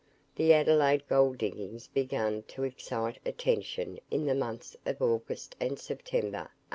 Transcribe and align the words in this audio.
The 0.35 0.51
Adelaide 0.51 1.07
gold 1.07 1.37
diggings 1.37 1.85
began 1.87 2.41
to 2.47 2.63
excite 2.63 3.19
attention 3.23 3.99
in 4.09 4.25
the 4.25 4.33
months 4.33 4.75
of 4.83 4.99
August 4.99 5.55
and 5.59 5.77
September, 5.77 6.49
1852. 6.59 6.59